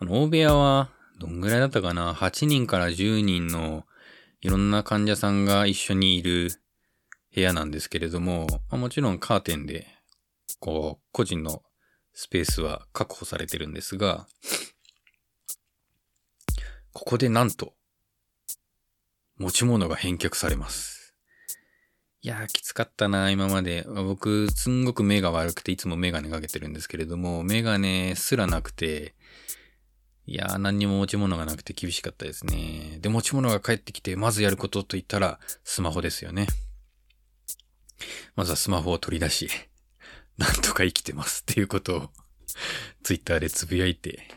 [0.00, 0.88] この大部屋は、
[1.18, 3.84] どんぐらいだったかな ?8 人から10人の
[4.40, 6.50] いろんな患者さんが一緒にいる
[7.34, 9.86] 部屋なんですけれども、まあ、もちろんカーテンで、
[10.58, 11.62] こう、個人の
[12.14, 14.26] スペースは確保されてるんですが、
[16.94, 17.74] ここでなんと、
[19.36, 21.14] 持ち物が返却されます。
[22.22, 23.84] いやー、きつかったな、今まで。
[23.86, 29.14] 僕、すんごく目が悪くて、いつもメガネかけてるんですけれども、メガネすらなくて、
[30.30, 32.98] いやー、何にも持ち物がなくて厳しかったですね。
[33.00, 36.46] で、持ち物が帰ってきて、まずやることと言ったら、スマホですよね。
[38.36, 39.48] まずはスマホを取り出し、
[40.38, 42.10] なんとか生きてますっていうことを、
[43.02, 44.28] ツイッターでつぶやいて。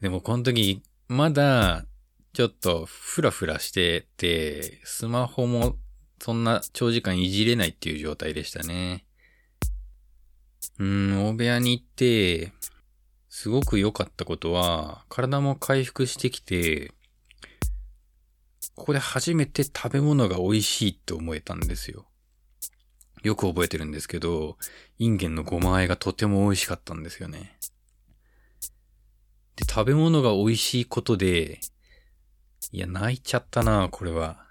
[0.00, 1.84] でも、この時、まだ、
[2.32, 5.78] ちょっと、ふらふらしてて、スマホも、
[6.18, 9.04] そんな長時間いじれないっていう状態でしたね。
[10.78, 12.54] うん、大部屋に行って、
[13.36, 16.92] すごく良かったことは、体も回復してきて、
[18.76, 22.06] ここで初めて食べ物が美味しいって思えたんですよ。
[23.24, 24.56] よく覚えてるんですけど、
[24.98, 27.58] インゲンのごま和えがとても美味しかったんですよね。
[29.56, 31.58] で、食べ物が美味しいことで、
[32.70, 34.46] いや、泣いちゃったな、これは。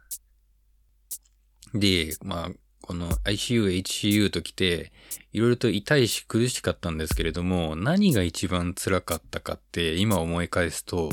[1.73, 2.50] で、まあ、
[2.84, 4.92] この ICU、HCU と来て、
[5.31, 11.09] いろいろと痛いし苦しかったんですけれども、何が一番辛かったかって今思い返すと、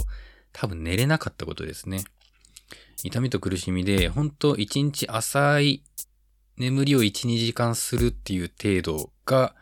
[0.53, 2.03] 多分寝れなかったことですね。
[3.05, 5.85] 痛みと苦しみで、本当一日浅い
[6.57, 9.55] 眠りを1、2時間するっていう程度が、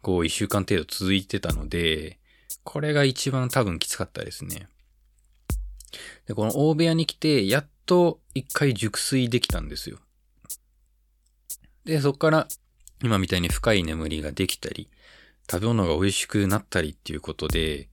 [0.00, 2.18] こう1週間程度続いてたので、
[2.64, 4.66] これが一番多分きつかったですね。
[6.26, 10.00] で、この大部屋に来て、やっと一回熟睡できたんですよ。
[11.84, 12.48] で、そっから、
[13.02, 14.88] 今みたいに深い眠りができたり、
[15.50, 17.88] 食べ物が美味しくなったりっていうことで、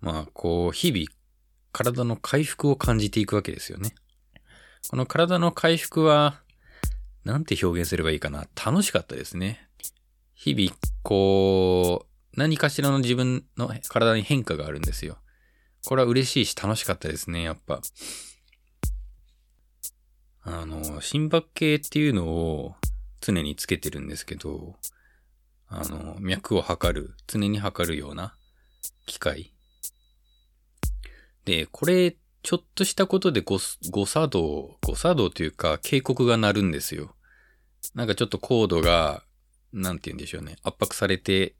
[0.00, 1.06] まあ、こう、日々、
[1.72, 3.94] 体の回復を感じていくわけですよね。
[4.90, 6.42] この体の回復は、
[7.24, 8.46] なんて表現すればいいかな。
[8.64, 9.68] 楽しかったですね。
[10.34, 15.18] 日々、こう、何かしらの自分の体に変化があるんですよ。
[15.86, 17.80] これは嬉しいし楽しかったですね、やっぱ。
[20.42, 22.74] あの、心拍計っていうのを
[23.26, 24.76] 常につけてるんですけど、
[25.66, 28.36] あの、脈を測る、常に測るような
[29.04, 29.52] 機械。
[31.44, 37.16] で、これ、ちょっとしたことで誤作動、誤作動というか警告が鳴るんですよ。
[37.94, 39.24] なんかちょっとコードが、
[39.72, 40.56] なんて言うんでしょうね。
[40.62, 41.56] 圧迫されて、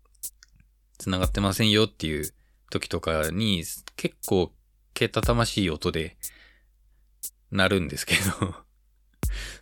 [0.98, 2.32] 繋がってませんよっていう
[2.70, 3.64] 時とかに、
[3.96, 4.52] 結構、
[4.94, 6.16] けたたましい音で、
[7.50, 8.54] なるんですけど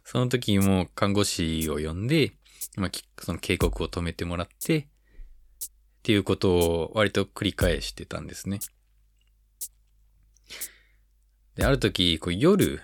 [0.05, 2.35] その時も看護師を呼んで、
[2.77, 4.87] まあ、その警告を止めてもらって、っ
[6.03, 8.61] ていうことを割と繰り返してたんですね。
[11.57, 12.81] で、ある時、こう夜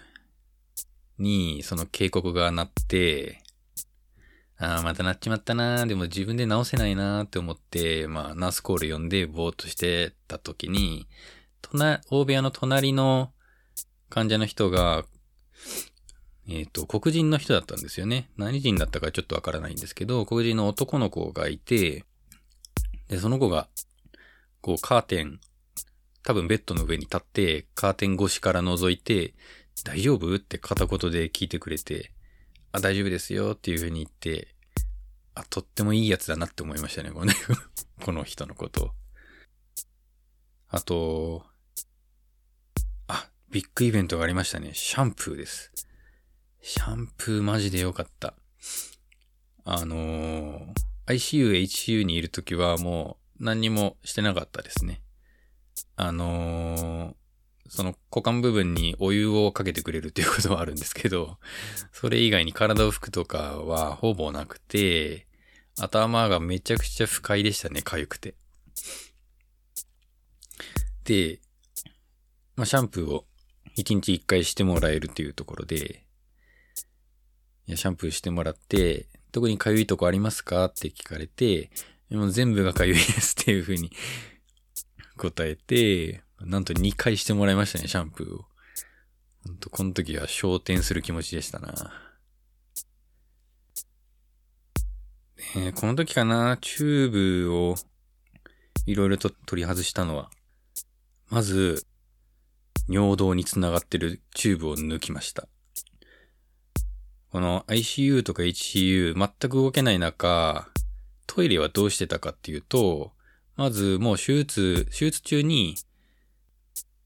[1.19, 3.43] にその警告が鳴って、
[4.57, 11.07] ああ、またなっちまったなでも自分で直せないなって思って、まあ、ナースコール呼んでぼーっとしてた時に、
[11.61, 13.33] 隣、大部屋の隣の
[14.09, 15.05] 患者の人が、
[16.51, 18.29] えっ、ー、と、黒人の人だったんですよね。
[18.37, 22.05] 何人だったかちょっとわからないんですけど、黒人の男の子がいて、
[23.09, 23.69] で、その子が、
[24.61, 25.39] こう、カーテン、
[26.25, 29.35] 多分ベッドの上に立って、カーテン越しから覗いて、
[29.85, 30.35] 大丈夫？
[30.35, 32.13] って片言で聞いてくれて、
[32.73, 34.55] あ、大丈夫ですよっていう風に言って、
[35.35, 37.35] あ、とってもいいやつだなって思いましたね、このね
[38.03, 38.93] この人のこと。
[40.69, 41.47] あと、
[43.07, 44.75] あ、ビッグイベントがありましたね。
[44.75, 45.73] シャンプーです。
[46.63, 48.35] シャンプーマジで良かった。
[49.65, 55.01] あのー、ICU、HCU にいるときはもう何にもしてなかったですね。
[55.97, 57.15] あのー、
[57.69, 61.39] その股間部分にお湯をかけてくれるっていうことはあるんですけど、
[61.93, 65.27] それ以外に体を拭くとかはほぼなくて、
[65.79, 68.35] 頭がめちゃくちゃ不快でしたね、痒くて。
[71.05, 71.41] で、
[72.57, 73.25] まあ、シャンプーを
[73.79, 76.05] 1日1回してもらえるっていうところで、
[77.69, 80.67] シャンプーしてもらって、特に痒いとこありますか？
[80.67, 81.71] って聞かれて、
[82.11, 83.91] もう全部が痒いですっていうふうに
[85.17, 88.45] 答えて、なんと2回してもらいましたね、シャンプーを。
[89.45, 91.93] ほんと、この時は昇天する気持ちでしたな。
[95.57, 97.75] えー、この時かな、チューブを
[98.87, 100.31] いろいろと取り外したのは、
[101.29, 101.87] まず、
[102.89, 105.49] 尿道につながってるチューブを抜きました。
[107.31, 110.69] この ICU とか HCU 全く動けない中、
[111.27, 113.13] トイレはどうしてたかっていうと、
[113.57, 115.77] まずもう手術、手術中に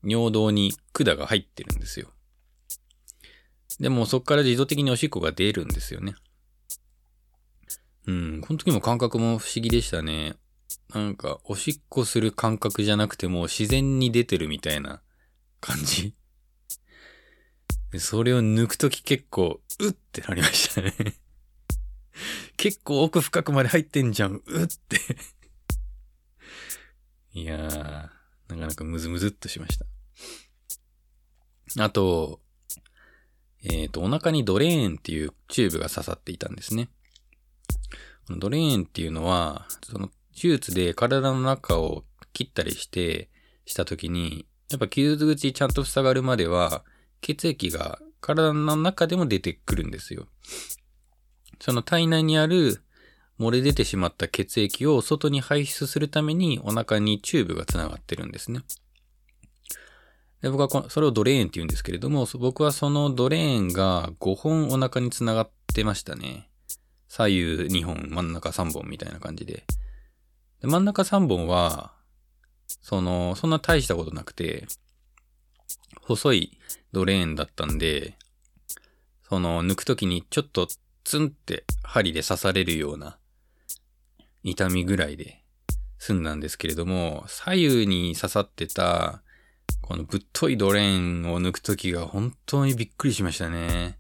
[0.03, 2.09] 尿道に管が入ってるんですよ。
[3.81, 6.15] でもそこから自動的におしっこが出るんですよね。
[8.07, 10.37] うん、この時も感覚も不思議でしたね。
[10.95, 15.03] なんか、おしっこする感覚じゃなくても自然に出てるみたいな
[15.61, 16.15] 感じ。
[17.95, 20.93] でそれを抜くとき結構、うってなりましたね
[22.59, 24.99] 結構奥深くまで入ってんじゃん、うって
[27.35, 28.11] いやー、な
[28.49, 29.87] かなかムズムズっとしました。
[31.85, 32.41] あと、
[33.63, 36.91] えっ、ー、と、お腹にドレーンっていうチューブが刺さっていたんですね。
[38.27, 43.31] このドレーンっていうのは、その手術で体の中を切ったりして、
[43.67, 46.85] した時に、やっぱ傷口ちゃんと塞がるまでは、
[47.25, 50.27] 血液が体の中でも出てくるんですよ。
[51.59, 52.83] その体内にある
[53.41, 58.61] 漏れ出てしまった血液を外に排出するためにお腹にチューブが繋がってるんですね。
[60.43, 66.51] で僕はこのそれをドレーンって言うんですけれども、僕はそのドレーンが5本お腹に繋がってましたね。
[67.09, 67.43] 左右
[67.81, 69.65] 2本、真ん中3本みたいな感じで。
[70.61, 71.95] で真ん中3本は、
[72.83, 74.67] その、そんな大したことなくて、
[76.01, 76.59] 細い
[76.93, 78.17] ドレーンだったんで、
[79.29, 80.69] その、抜くときにちょっと
[81.05, 83.19] ツンって針で刺されるような
[84.43, 85.43] 痛みぐらいで
[85.99, 89.23] 済んだんですけれども、左右に刺さってた、
[89.81, 93.99] このぶっといドレーンを抜くときが本当にびっくりしましたね。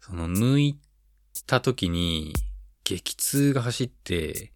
[0.00, 0.78] その抜い
[1.46, 2.32] た時に、
[2.84, 4.52] 激痛が走って、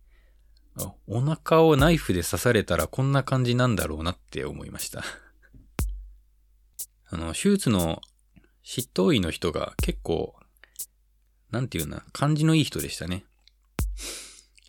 [1.07, 5.05] お腹をナイフで刺されたらこんな感じなんだろうなって思いました
[7.15, 8.01] あの、手術の
[8.65, 10.35] 執刀医の人が結構、
[11.53, 13.25] なんていうな、感じのいい人でしたね。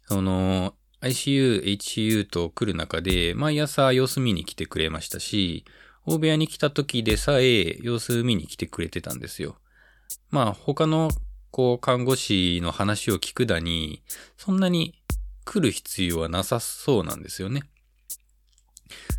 [0.07, 5.65] その、ICU、HCU と来る中で、毎朝様子見に来てくれましたし、
[6.05, 9.57] 大部屋に来た時でさえ様子見に来てくれてたんですよ。
[10.29, 11.09] まあ、他の
[11.49, 14.03] こう、看護師の話を聞くだに、
[14.37, 15.01] そんなに
[15.45, 17.63] 来る必要はなさそうなんですよね。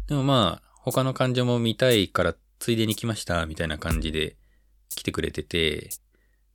[0.06, 4.36] でもまあ、他の患者も見たいからっついでに来ました、みたいな感じで
[4.94, 5.90] 来てくれてて、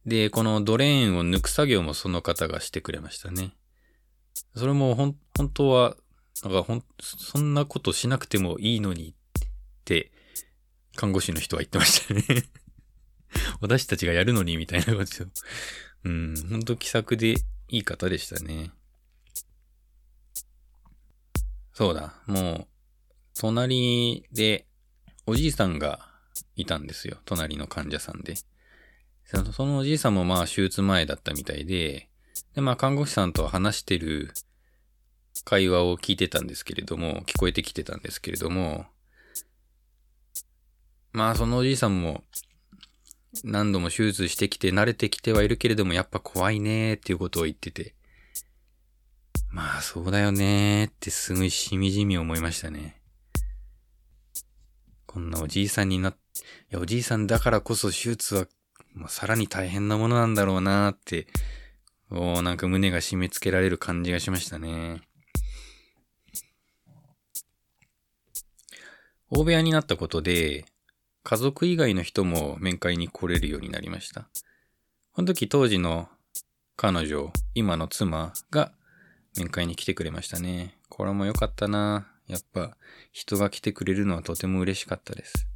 [0.05, 3.53] で、このドレーンを抜く作業もその方がしてくれましたね。
[4.55, 5.95] それもほん、本当は、
[6.43, 9.13] なんかほん、そんなことしなくてもいいのにっ
[9.85, 10.11] て、
[10.95, 12.23] 看護師の人は言ってましたね
[13.61, 15.31] 私たちがやるのにみたいなことで。
[16.03, 17.35] うん、ほんと気さくで
[17.69, 18.71] いい方でしたね。
[21.73, 22.67] そうだ、もう、
[23.35, 24.67] 隣で
[25.25, 26.07] おじいさんが
[26.55, 27.17] いたんですよ。
[27.25, 28.35] 隣の患者さんで。
[29.53, 32.09] そのおじいさんもまあ手術前だったみたいで、
[32.53, 34.33] でまあ看護師さんと話してる
[35.45, 38.85] 会話を聞いてたんですけれども、聞こえてきてたんですけれども、
[41.13, 42.23] まあそのおじいさんも
[43.43, 47.95] 何度も手術してきて慣れてきてはいるけれども、やっぱ怖いねーっていうことを言ってて。
[49.49, 53.00] まあそうだよねーってすごいしみじみ思いましたね。
[55.13, 56.15] こんなおじいさんになっ、い
[56.69, 58.47] やおじいさんだからこそ手術は、
[58.93, 61.27] もうさらに大変なものなんだろうなーって、
[62.09, 65.01] おーなんか胸が締め付けられる感じがしましたね。
[69.29, 70.65] 大部屋になったことで、
[71.23, 74.29] 家族以外の人も面会に来れるようになりました。
[75.13, 76.09] この時当時の
[76.75, 78.71] 彼女、今の妻が
[79.37, 80.77] 面会に来てくれましたね。
[80.89, 82.10] これも良かったな。
[82.31, 82.77] やっぱ
[83.11, 85.49] 人が来てくれるのはとても嬉しかったです。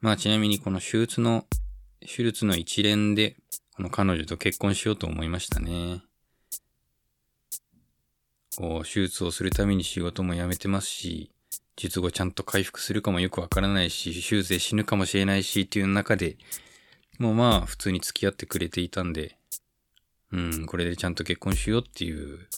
[0.00, 1.44] まあちなみにこの手術の、
[2.00, 3.36] 手術の一連で
[3.76, 6.00] この彼女と結婚しようと思いましたね。
[8.56, 11.30] こう、手術をするために仕事も辞めてますし、
[11.76, 16.38] 術後ちゃんと回復するかもよくわからないし、手術で死ぬかもしれないしっていう中で、
[17.18, 19.36] もうまあ普通に付き合ってくれていたんで、
[20.32, 22.48] うん、これでちゃんと結婚しようっていう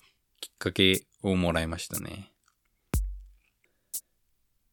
[0.41, 2.33] きっかけをもらいましたね。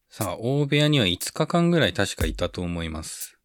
[0.10, 3.38] さあ、大部屋には5日間ぐらい確かいたと思います。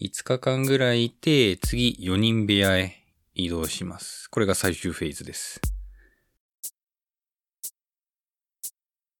[0.00, 2.96] 5日間ぐらいいて、次4人部屋へ
[3.34, 4.30] 移動します。
[4.30, 5.60] これが最終フェーズです。